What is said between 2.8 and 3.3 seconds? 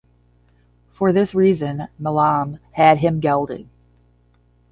him